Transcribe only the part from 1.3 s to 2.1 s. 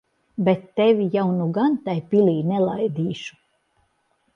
nu gan tai